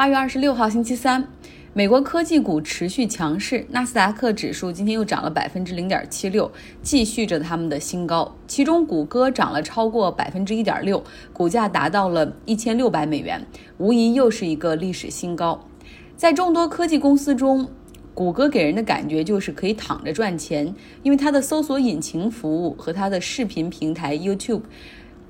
[0.00, 1.28] 八月二十六号，星期三，
[1.74, 8.34] 美国科技股持续强势，纳斯达克指数今天又涨了百分之零点七六，继续着他们的新高。
[8.46, 15.68] 其中，谷歌涨了超过百分之一点六，股价达到了一千六百美元，无疑又是一个历史新高。
[16.16, 17.68] 在众多科技公司中，
[18.14, 24.62] 谷歌给人的感觉就是可以躺着赚钱，因为它的搜索引擎服务和它的视频平台 YouTube。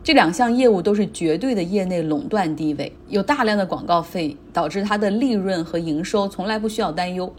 [0.03, 7.31] 这两项业务都是绝对的业内垄断地位，有大量的广告费，导致它的利润和营收从来不需要担忧。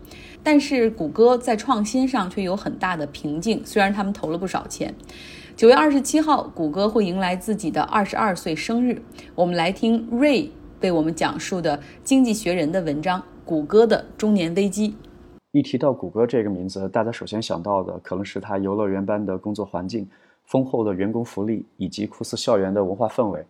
[0.44, 4.94] 但是谷歌在创新上却有很大的瓶颈，虽然他们投了不少钱。
[5.56, 9.02] 九月二十七号，谷歌会迎来自己的二十二岁生日。
[9.34, 10.50] 我们来听 Ray
[10.82, 14.90] 为我们讲述的《经济学人》的文章《谷歌的中年危机》。
[15.52, 20.08] 一提到谷歌这个名字，大家首先想到的可能是它游乐园般的工作环境。
[20.52, 23.42] 丰厚的员工福利以及酷似校园的文化氛围，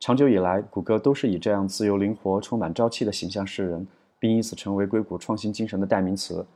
[0.00, 3.86] 长久以来，谷歌都是以这样自由灵活、充满朝气的形象示人，
[4.18, 6.46] 并因此成为硅谷创新精神的代名词。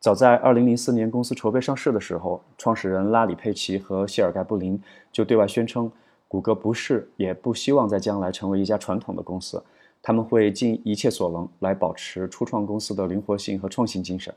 [0.00, 4.82] 早在2004年公司筹备上市的时候，创始人拉里·佩奇和谢尔盖·布林
[5.12, 5.88] 就对外宣称，
[6.26, 9.62] 谷歌不是也不希望在将来成为一家传统的公司，
[10.02, 14.34] 他们会尽一切所能来保持初创公司的灵活性和创新精神。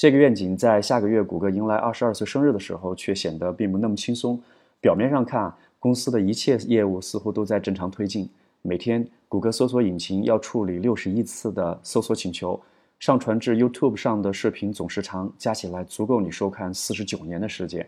[0.00, 4.40] 这个愿景在下个月谷歌迎来二十二岁生日的时候，却显得并不那么轻松。
[4.80, 8.26] 表面上看，公司的一切业务似乎都在正常推进。
[8.62, 12.58] 每天，谷歌搜索引擎要处理六十亿次的搜索请求，
[12.98, 17.86] 上传至 YouTube 上的视频总时长加起来足够你收看四十九年的时间。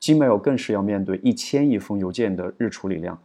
[0.00, 3.16] Gmail 更是要面对一千亿封邮件的日处理量。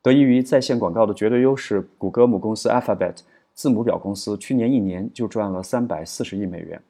[0.00, 3.16] 得益于在线广告的绝对优势，谷歌母公司 Alphabet
[3.52, 6.80] 字母表公司去年一年就赚了三百四十亿美元。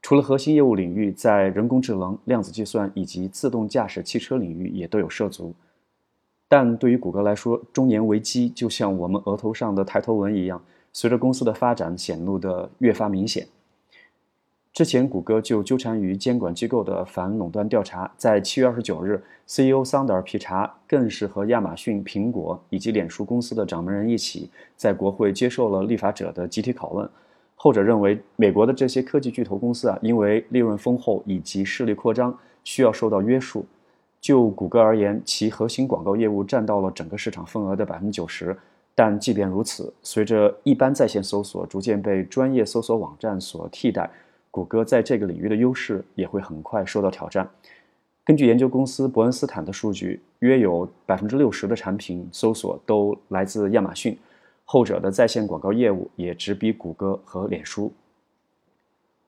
[0.00, 5.54] 除了核心业务领域，在人工智能、量子计算以及自动驾驶汽车领域也都有涉足。
[6.48, 13.46] 但对于谷歌来说，中年危机就像我们额头上的抬头纹一样，随着公司的发展显露得越发明显。
[14.72, 27.10] 之前，谷歌就纠缠于监管机构的反垄断调查，在七月二十九日，CEO 桑德尔·皮查更是和亚马逊、苹果以及脸书公司的掌门人一起，在国会接受了立法者的集体拷问。
[27.60, 32.32] 后者认为，美国的这些科技巨头公司啊，因为利润丰厚以及势力扩张，
[32.62, 33.66] 需要受到约束。
[34.20, 38.56] 就谷歌而言，其核心广告业务占到了整个市场份额的百分之九十。
[38.94, 44.08] 但即便如此，随着一般在线搜索逐渐被专业搜索网站所替代，
[44.52, 47.48] 谷歌在这个领域的优势也会很快受到挑战。
[48.24, 54.16] 根据研究公司伯恩斯坦的数据，约有百分之六十的产品搜索都来自亚马逊。
[54.70, 57.90] 后者的在线广告业务也直逼谷歌和脸书。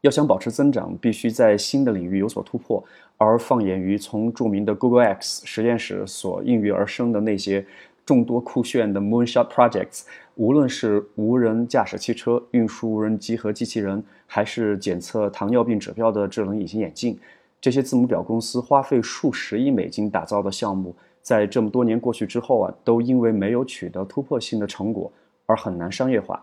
[0.03, 2.85] 要想保持增长，必须在新的领域有所突破。
[3.17, 7.65] 而放眼于从著名的 Google X 实验室所应运而生的那些
[8.05, 10.03] 众多酷炫的 Moonshot Projects，
[10.35, 17.19] 无论是无人驾驶汽车、运输无人机和机器人，还是检测糖尿病指标的智能隐形眼镜，
[17.63, 25.11] 这些字母表公司花费数十亿美金打造的项目，在这么多年过去之后啊，都因为没有取得突破性的成果。
[25.51, 26.41] 而很难商业化，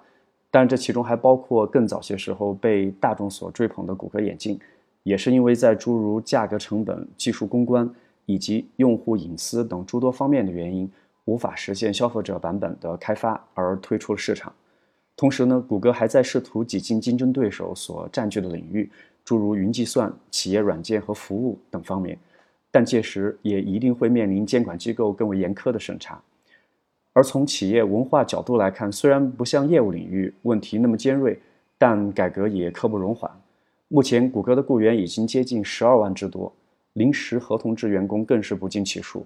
[0.52, 4.60] 但这其中还包括更早些时候被大众所追捧的谷歌眼镜，
[5.04, 7.90] 也是因为在诸如价格、成本、技术攻关
[8.26, 10.92] 以及用户隐私等诸多方面的原因，
[11.24, 14.52] 无法实现消费者版本的开发而推出了市场。
[15.16, 18.92] 同时呢，谷歌还在试图挤进竞争对手所占据的领域，
[19.24, 22.20] 诸如云计算、企业软件和服务等方面，
[22.70, 26.22] 但届时也一定会面临监管机构更为严苛的审查。
[27.18, 31.40] 而从企业文化角度来看，虽然不像业务领域问题那么尖锐，
[31.76, 33.28] 但改革也刻不容缓。
[33.88, 36.54] 目前，谷歌的雇员已经接近十二万之多，
[36.94, 39.26] 临时合同制员工更是不计其数。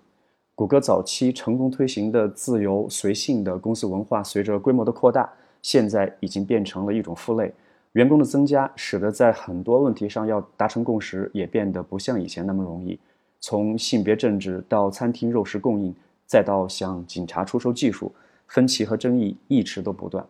[0.56, 5.30] 谷歌早期成功推行的自由随性的公司文化，随着规模的扩大，
[5.62, 7.54] 现在已经变成了一种负累。
[7.92, 12.98] 员工的增加，使得在很多问题上要达成共识，也变得不像以前那么容易。
[13.42, 15.94] 从性别政治到餐厅肉食供应。
[16.32, 18.10] 再到向警察出售技术，
[18.48, 20.26] 分歧和争议一直都不断。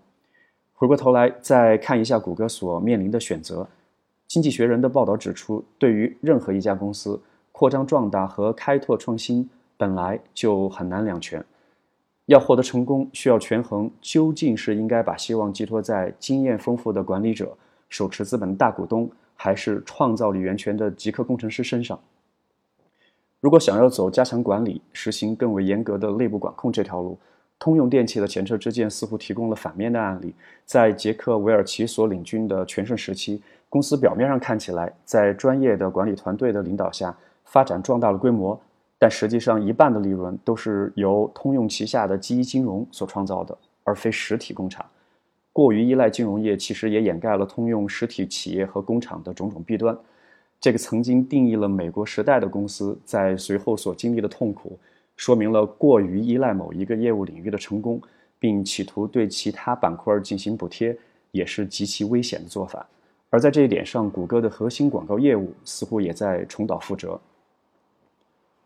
[0.74, 3.62] 回过头来再看一下谷歌所面临的选择，
[4.28, 7.22] 《经济学人》的报道指出，对于任何一家公司
[7.52, 11.46] 扩张壮大和开拓创新本来就很难两全。
[12.26, 17.56] 要获得成功，需要权衡究竟是应该把希望寄托在经验丰富的管理者、
[17.90, 22.00] 手持资本的大股东，还是创造力源泉的极客工程师身上。
[23.42, 27.18] 如果想要走加强管理、实行更为严格的内部管控这条路，
[27.58, 30.32] 通用电气的前车之鉴似乎提供了反面的案例。
[30.64, 38.60] 在杰克·韦尔奇所领军的全盛时期，公司表面上看起来在专业的管理团队的领导下发展壮大了规模，
[39.00, 44.86] 但实际上一半的利润都是由通用旗下的基一金融所创造的，而非实体工厂。
[45.52, 49.98] 过于依赖金融业，其实也掩盖了通用实体企业和工厂的种种弊端。
[50.62, 54.78] 这个曾经定义了美国时代的公司，在随后所经历的痛苦，
[55.18, 58.00] 说明了过于依赖某一个业务领域的成功，
[58.38, 60.96] 并企图对其他板块进行补贴，
[61.32, 62.88] 也是极其危险的做法。
[63.32, 67.20] 而在这一点上，谷歌的核心广告业务似乎也在重蹈覆辙。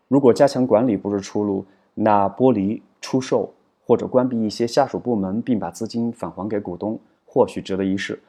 [0.08, 1.64] 如果加强管理不是出路，
[1.94, 3.54] 那剥离、出售
[3.86, 8.20] 或者关闭一些下属部门，并把资金返还给股东，或许值得一试。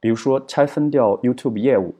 [0.00, 1.94] 比如说拆分掉 YouTube 业务。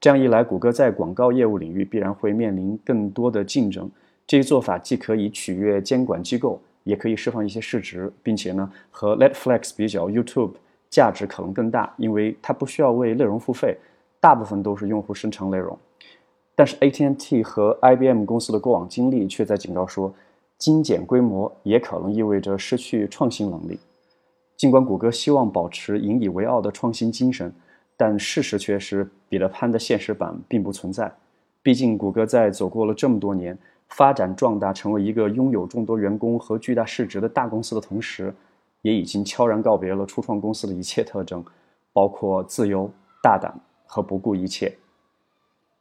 [0.00, 3.90] 这样一来，谷歌在广告业务领域必然会面临更多的竞争。
[4.28, 10.52] 这一做法既可以取悦监管机构，也可以释放一些市值，并且呢，和 Netflix 比较，YouTube
[10.88, 13.76] 价值可能更大，因为它不需要为内容付费，
[14.20, 15.76] 大部分都是用户生成内容。
[16.54, 20.14] 但是 AT&T 和 IBM 公司的过往经历却在警告说，
[20.58, 23.80] 精简规模也可能意味着失去创新能力。
[24.56, 27.52] 尽管谷歌希望保持引以为傲的创新精神。
[27.98, 31.12] 但事实却是，彼得潘的现实版并不存在。
[31.60, 33.58] 毕竟，谷歌在走过了这么多年，
[33.88, 38.32] 发展壮大成为一个拥有众多员工和巨大市值的大公司的同时，
[38.82, 41.44] 也已经悄然告别了初创公司的一切特征，
[41.92, 42.88] 包括自由、
[43.20, 43.52] 大胆
[43.84, 44.72] 和不顾一切。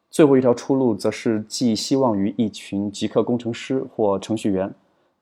[0.10, 4.74] 最后一条出路，则是寄希望于一群极客工程师或程序员。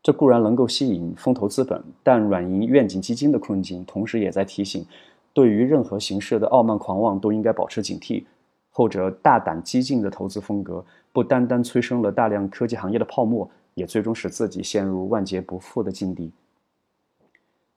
[0.01, 4.85] 这固然能够吸引风投资本，但软银愿景基金的困境，同时也在提醒。
[5.35, 8.23] 对于任何形式的傲慢狂妄都应该保持警惕。
[8.71, 16.31] 后者大胆激进的投资风格，不单单催生了大量科技行业的泡沫，也最终使自己陷入万劫不复的境地。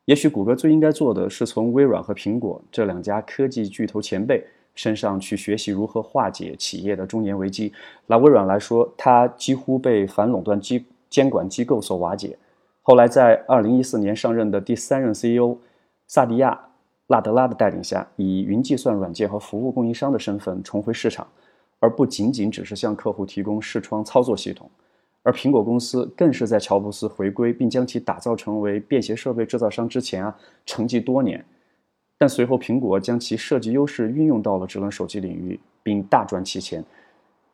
[0.05, 4.45] 也许谷歌最应该做的是从微软和苹果这两家科技巨头前辈
[4.75, 7.73] 身上去学习如何化解企业的中年危机。
[8.07, 12.39] 拿微软来说，它几乎被反垄断机监管机构所瓦解。
[12.83, 15.57] 后来在2014年上任的第三任 CEO
[16.07, 16.61] 萨迪亚。
[17.11, 21.27] 纳德拉的带领下，以云计算软件和服务供应商的身份重回市场，
[21.81, 24.71] 而不仅仅只是向客户提供视窗操作系统。
[25.23, 31.45] 而苹果公司更是在乔布斯回归并将其打造成为便携设备制造商之前啊，沉寂多年。
[32.19, 36.85] 但随后苹果将其设计优势运用到了智能手机领域，并大赚其钱。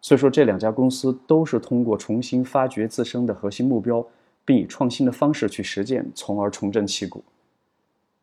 [0.01, 4.05] 所以说，这两家公司都是通过重新发掘自身的核心目标，
[4.45, 7.23] 并以创新的方式去实践，从而重振旗鼓。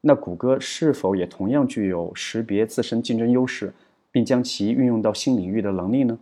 [0.01, 3.71] 那谷歌是否也同样具有识别自身竞争优势，
[4.11, 6.17] 并将其运用到新领域的能力呢？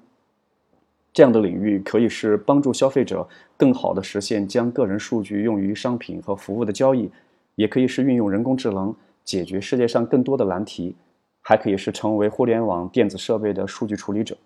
[1.14, 3.28] 这样的领域可以是帮助消费者
[3.58, 7.10] 更好地实现将个人数据用于商品和服务的交易，
[7.56, 8.94] 也可以是运用人工智能
[9.24, 10.96] 解决世界上更多的难题，
[11.42, 14.38] 还可以是成为互联网电子设备的数据处理者。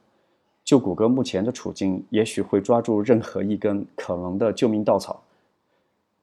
[0.64, 5.22] 就谷歌目前的处境，也许会抓住任何一根可能的救命稻草。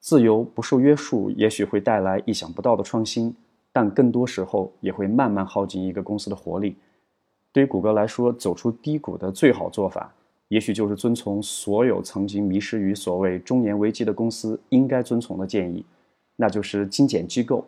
[0.01, 3.37] 自由不受约束，也许会带来意想不到的创新，
[3.71, 6.75] 但更多时候也会慢慢耗尽一个公司的活力。
[7.53, 10.11] 对于谷歌来说，走出低谷的最好做法，
[10.49, 15.85] 也许就是遵从所有曾经迷失于所谓中年危机的公司应该遵从的建议，
[16.35, 17.67] 那就是精简机构，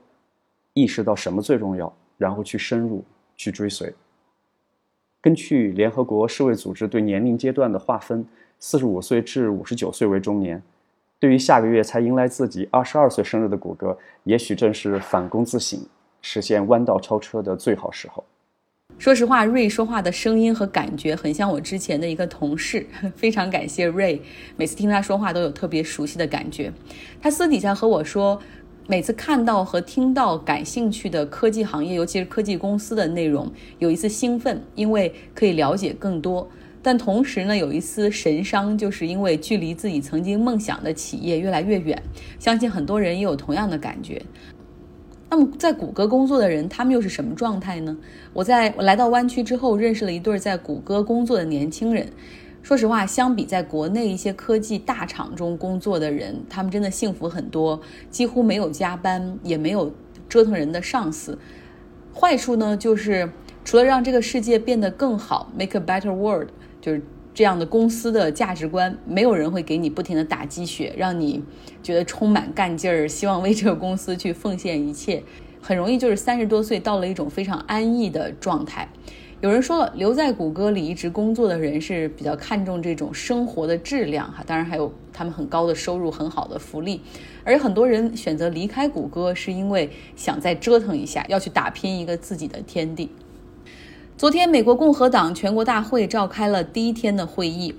[0.73, 3.05] 意识到什么最重要，然后去深入
[3.37, 3.93] 去追随。
[5.21, 8.27] 根据联合国世卫组织对年龄阶段的划分，
[8.59, 10.63] 四十五岁至五十九岁为中年。
[11.23, 15.81] 对于下个月才迎来自己二十二岁生日的谷歌，也许正是反躬自省、
[16.21, 18.25] 实现弯道超车的最好时候。
[18.99, 24.21] 说实话，瑞说话的声音和感觉很像我之前的一个同事， 非常感谢瑞。
[24.57, 26.73] 每次听他说话都有特别熟悉的感觉。
[27.21, 28.37] 他私底下和我说，
[28.89, 33.49] 每次看到和听到感兴趣的科技行业，尤其是科技公司的内容，
[33.79, 36.49] 有一次兴奋，因为可以了解更多。
[36.83, 42.03] 但同时呢，有一丝神伤，就是因为距离自己曾经梦想的企业越来越远。
[42.39, 44.21] 相信很多人也有同样的感觉。
[45.31, 47.97] 那么，在谷歌工作的人，他们又是什么状态呢？
[48.33, 52.07] 我在我来到湾区之后，认识了一对在谷歌工作的年轻人。
[52.63, 59.93] 说实话，相比在国内一些科技大厂中工作的人，他们真的幸福很多，几乎没有加班，也没有
[60.29, 61.39] 折腾人的上司。
[62.15, 63.33] 坏处呢，就是
[63.65, 66.49] 除了让这个世界变得更好，make a better world。
[66.83, 67.01] 就是
[67.33, 71.43] 这样的公司的价值观，没有人会给你不停的打鸡血，让你
[71.83, 75.23] 觉得充满干劲儿，希望为这个公司去奉献一切。
[75.63, 78.89] 很容易就是三十多岁到了一种非常安逸的状态。
[79.41, 87.01] 有人说了，留在谷歌里一直工作的人是比较看重这种生活的质量哈，当然还有他们很高的收入、很好的福利。
[87.43, 93.09] 而很多人选择离开谷歌，是因为想再折腾一下，要去打拼一个自己的天地。
[94.23, 97.75] 昨天，美国共和党全国大会召开了第一天的会议。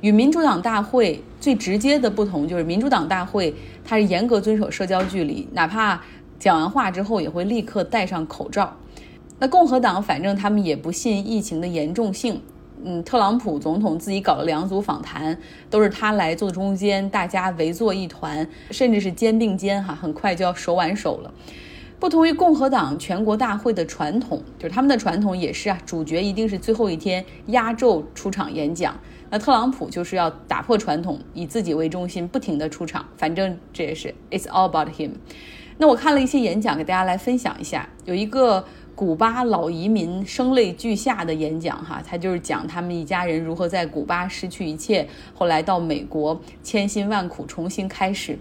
[0.00, 3.52] 与民主党大会最直接的不同就是，民主党大会
[3.84, 6.00] 它是严格遵守社交距离，哪怕
[6.38, 8.76] 讲完话之后也会立刻戴上口罩。
[9.40, 12.40] 那共和党反正他们也不信疫情的严重性。
[12.84, 15.36] 嗯，特朗普总统自己搞了两组访谈，
[15.68, 21.34] 都是他来坐中间，大家围坐一团，甚至是肩并肩哈，很快就要手挽手了。
[21.98, 28.98] 不同于共和党全国大会的传统，就是他们的传统也是啊，主角一定是最后一天压轴出场演讲。
[29.30, 35.12] 那特朗普就是要打破传统，以自己为中心，不停的出场，反正这也是 It's all about him。
[35.78, 38.64] 那我看了一些演讲，给大家来分享一下，有一个。
[38.96, 48.38] 古巴老移民声泪俱下的演讲，哈，他就是讲他们一家人如何在古巴失去一切，后来到美国千辛万苦重新开始。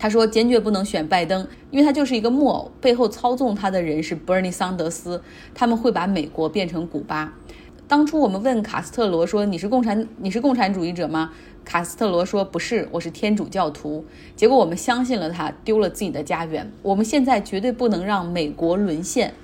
[0.00, 5.22] 他说坚决不能选拜登，因为他就是一个木偶，背后操纵他的人是 Bernie 桑德斯，
[5.54, 7.34] 他们会把美国变成古巴。
[7.86, 11.32] 当初我们问卡斯特罗说你是共产你是共产主义者吗？
[11.66, 14.02] 卡斯特罗说不是，我是天主教徒。
[14.34, 16.72] 结果我们相信了他，丢了自己的家园。
[16.80, 19.34] 我们现在绝对不能让美国沦陷。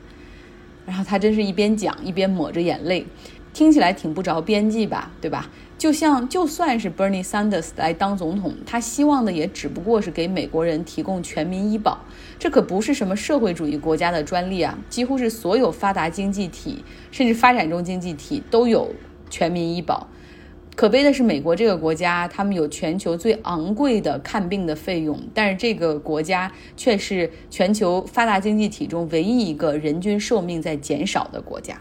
[0.87, 3.07] 然后他真是一边讲一边抹着眼泪，
[3.53, 5.51] 听起来挺不着边际吧，对吧？
[5.78, 11.99] 就像就算是 Bernie Sanders 来当总统，他希望的也只不过是给美国人提供全民医保，
[12.38, 18.95] 这可不是什么社会主义国家的专利啊，几乎是所有发达经济体甚至发展中经济体都有
[19.28, 20.09] 全民医保。
[20.75, 31.80] 可悲的是，美国这个国家，他们有全球最昂贵的看病的费用，但是这个国家却是全球发达经济体中唯一一个人均寿命在减少的国家。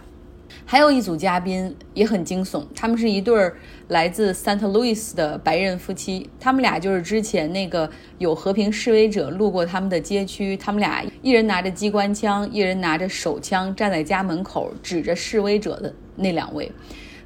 [0.67, 3.55] 还有一组嘉宾也很惊悚，他们是一对儿
[3.89, 16.71] 来自 Santa Louis 的白人夫妻，他们俩就是之前那个有和平示威者路过他们的街区，他们俩一人拿着机关枪，一人拿着手枪，站在家门口指着示威者的那两位。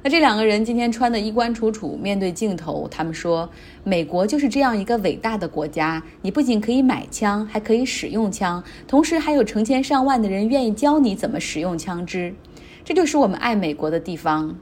[0.02, 3.48] 那这两个人今天穿的衣冠楚楚，面对镜头，他们说
[3.84, 12.34] ：“美国就是这样一个伟大的国家，你不仅可以买枪，还可以使用枪，同时还有成千上万的人愿意教你怎么使用枪支，
[12.84, 14.56] 这就是我们爱美国的地方。”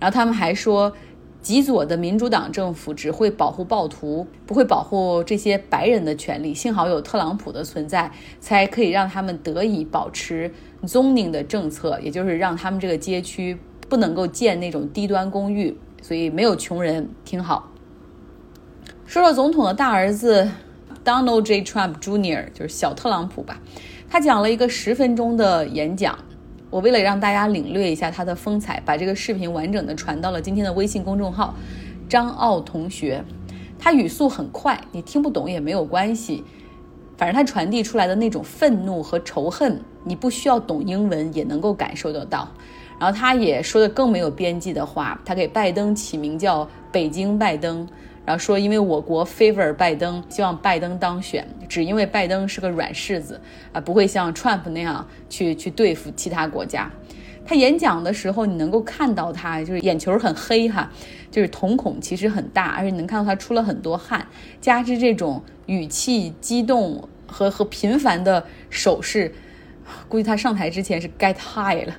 [0.00, 0.92] 然后他们还说，
[1.40, 6.54] 极左的民主党政府只会保护暴徒，不会保护这些白人的权利。
[6.54, 10.52] 幸好有特朗普的存在，才可以让他们得以保持
[10.82, 13.58] zoning 的政策，也就是让他们这个街区。
[13.88, 17.08] 不能够建那种低端公寓，所以没有穷人。
[17.24, 17.72] 挺好。
[19.06, 20.46] 说说总统的大儿子
[21.02, 21.62] Donald J.
[21.62, 23.58] Trump Jr.，就是小特朗普吧。
[24.10, 26.18] 他讲了一个十分钟的演讲。
[26.70, 31.54] 我为了让大家领略一下他的风采，把这个视频完整的传到了今天的微信公众号。
[32.08, 33.22] 张奥同学，
[33.78, 36.42] 他语速很快，你听不懂也没有关系。
[37.16, 42.48] 反正他传递出来的那种愤怒和仇恨，你不需要懂英文也能够感受得到。
[42.98, 47.86] 然后他也说的更没有边际的话，他给拜登起名叫“北京拜登”，
[48.28, 53.40] 然后说因为我国 favor 拜登，希望拜登当选，只因为拜登是个软柿子
[53.72, 56.90] 啊，不会像 Trump 那样去去对付其他国家。
[57.46, 60.92] 他演讲的时候，你能够看到他就是眼球很黑哈，
[61.30, 64.26] 就是瞳孔其实很大，而且能看到他出了很多汗，
[64.60, 69.32] 加之这种语气激动和和频繁的手势，
[70.06, 71.94] 估计他上台之前是 get high 了。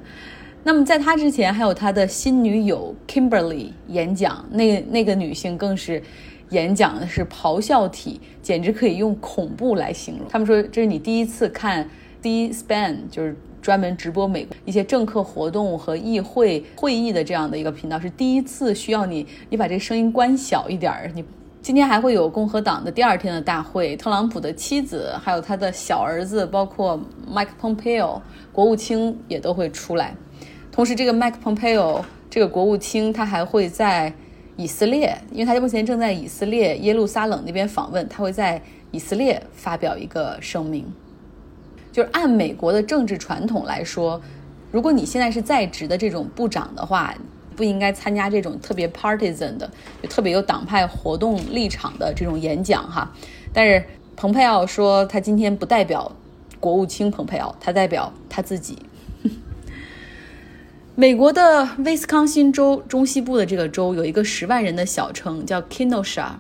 [0.63, 6.01] 那么在他之前，还有他的新女友 Kimberly 演讲，那那个女性更是
[6.49, 10.27] 演讲的是咆哮体，简直可以用恐怖来形容。
[10.29, 11.89] 他们说这是你第一次看
[12.21, 21.09] C-SPAN，就是专门直播美国一些政客活动和议会会议的这样的一个频道，是第一次需要你你把这声音关小一点儿。
[21.15, 21.23] 你
[21.61, 26.99] 今天还会有共和党的第二天的大会，特朗普的妻子，还有他的小儿子，包括
[27.29, 30.15] Mike Pompeo 国务卿也都会出来。
[30.79, 34.13] 同时，这个 Mike Pompeo 这个国务卿他还会在
[34.55, 40.85] 以色列，因为他目前正在以色列耶路撒冷那边访问，他会在以色列发表一个声明。
[41.91, 44.21] 就是按美国的政治传统来说，
[44.71, 47.13] 如果你现在是在职的这种部长的话，
[47.57, 49.69] 不应该参加这种特别 partisan 的、
[50.09, 53.13] 特别有党派活动立场的这种演讲哈。
[53.51, 53.83] 但是
[54.15, 56.09] 蓬佩奥说，他今天不代表
[56.57, 58.77] 国务卿蓬佩奥，他代表他自己。
[60.99, 66.31] 美国的威斯康星州中西部的这个州有一个十万人的小城叫 Kenosha，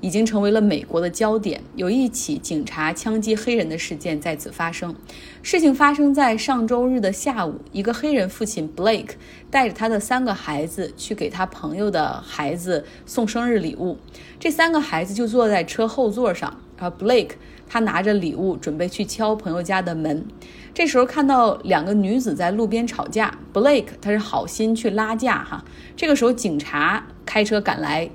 [0.00, 1.60] 已经成为了美国的焦点。
[1.74, 4.94] 有一起警察枪击黑人的事件在此发生。
[5.42, 9.10] 事情发生在上周日的下午，一个黑人父亲 Blake
[9.50, 13.98] 带着他的三个孩子去给他朋友的孩子送生日礼物。
[14.40, 17.32] 这三个孩子就坐在车后座上，而 Blake
[17.68, 20.26] 他拿着礼物准备去敲朋友家的门。
[20.72, 25.64] 这时候看到两个女子在路边吵架，Blake 他是好心去拉架哈。
[25.96, 28.10] 这个时候警察开车赶来，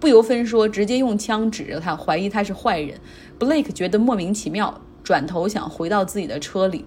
[0.00, 2.98] 不由分说直接用枪指着他，怀疑他是坏人。
[3.38, 6.84] Blake 觉得莫名其妙，转头想回到自己的车里。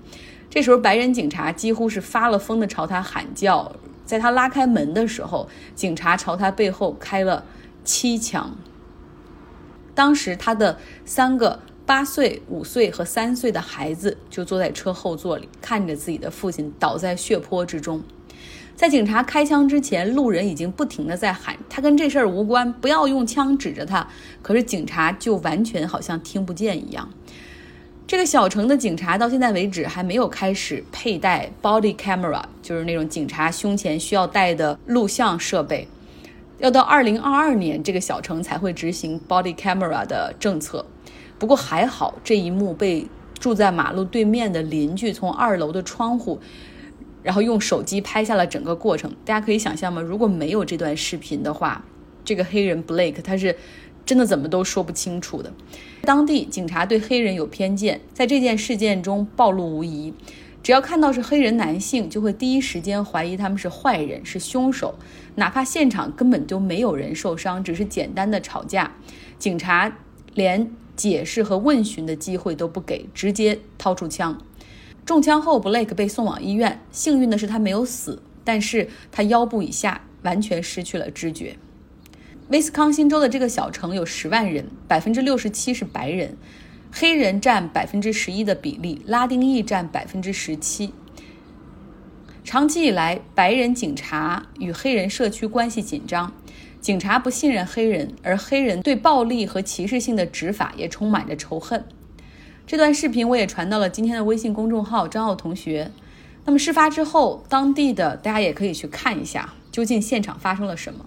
[0.49, 3.71] 这时候，白人警察几乎是发了疯的朝他喊叫。
[4.03, 7.45] 在他拉开门的时候，警察朝他背后开了
[7.85, 8.57] 七枪。
[9.95, 11.59] 当时，他的三个
[11.91, 18.01] 八岁、五岁和三岁的孩子就坐在车后座里，看着自己的父亲倒在血泊之中。
[18.77, 24.07] 在警察开枪之前，路人已经不停的在喊：“他跟这事儿无关，不要用枪指着他。”
[24.41, 27.09] 可是警察就完全好像听不见一样。
[28.07, 35.85] 这个小城的警察到现在为止还没有开始佩戴 body camera，就是那种警察胸前需要带的录像设备。
[36.59, 40.85] 要到二零二二年，这个小城才会执行 body camera 的政策。
[41.41, 43.07] 不过还好，这一幕被
[43.39, 46.39] 住在马路对面的邻居从二楼的窗户，
[47.23, 49.11] 然后用手机拍下了整个过程。
[49.25, 49.99] 大家可以想象吗？
[49.99, 51.83] 如果没有这段视频的话，
[52.23, 53.55] 这个黑人 Blake 他是。
[54.03, 55.53] 真的怎么都说不清楚的。
[56.01, 60.11] 当地警察对黑人有偏见，在这件事件中暴露无遗。
[60.63, 64.95] 只要看到是黑人男性，就会第一时间怀疑他们是坏人，是凶手。
[65.35, 68.91] 哪怕现场根本就没有人受伤，只是简单的吵架，
[69.37, 69.95] 警察
[70.33, 74.39] 连解释和问询的机会都不给，直接掏出枪。
[75.05, 76.79] 中枪后，Blake 被送往医院。
[76.91, 81.57] 幸运的是他没有死，但是他腰部以下完全失去了知觉。
[82.49, 86.37] 威斯康星州的这个小城有十万人，百分之六十七是白人，
[86.91, 90.93] 黑人占百分之十一的比例，拉丁裔占百分之十七。
[92.43, 96.33] 长期以来，白人警察与黑人社区关系紧张，
[96.81, 101.85] 警察不信任黑人，而黑人对暴力和歧视性的执法也充满着仇恨。
[102.65, 105.91] 这段视频我也传到了今天的微信公众号张奥同学。
[106.43, 111.05] 那么事发之后，当地的大家也可以去看一下，究竟现场发生了什么。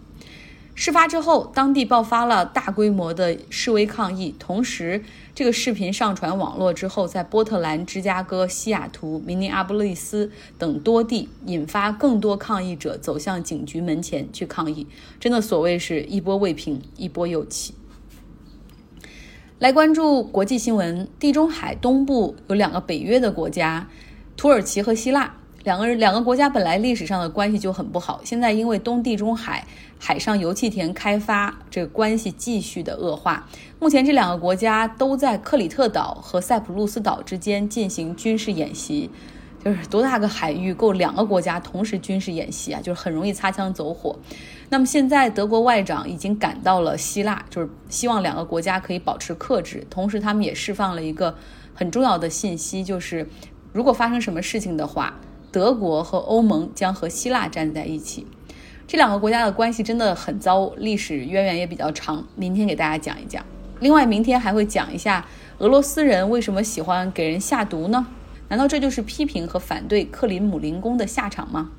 [0.77, 4.35] 事发之后，当地爆发了大规模的示威抗议。
[4.41, 14.89] 同时，这个视频上传网络之后，在波特兰、芝加哥、西雅图、明尼阿波利斯等多地，引发更多抗议者走向警局门前去抗议。
[15.21, 17.75] 真的，所谓是一波未平，一波又起。
[19.61, 23.89] 来关注国际新闻：地中海东部有两个北约的国家，
[24.37, 25.37] 土耳其和希腊。
[25.65, 29.67] 两个人，两个国家本来历史上的关系就很不好，现在因为东地中海
[29.99, 33.49] 海上油气田开发，这个关系继续的恶化。
[33.81, 39.11] 目前这两个国家都在克里特岛和塞浦路斯岛之间进行军事演习，
[39.65, 42.79] 就是多大个海域够两个国家同时军事演习啊？
[42.83, 44.15] 就是很容易擦枪走火。
[44.69, 49.87] 那么现在德国外长已经赶到了希腊，就是希望两个国家可以保持克制。
[49.89, 51.35] 同时，他们也释放了一个
[51.73, 53.27] 很重要的信息，就是
[53.73, 55.19] 如果发生什么事情的话。
[55.55, 58.27] 德国和欧盟将和希腊站在一起，
[58.89, 62.27] 这两个国家的关系真的很糟，历史渊源也比较长。
[62.35, 63.47] 明天给大家讲一讲。
[63.79, 65.25] 另外，明天还会讲一下
[65.59, 68.05] 俄罗斯人为什么喜欢给人下毒呢？
[68.49, 71.71] 难道这就是批评和反对克林姆林宫的下场吗？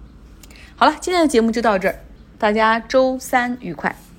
[0.78, 2.00] 好了，今天的节目就到这儿，
[2.40, 3.94] 大家周三愉快。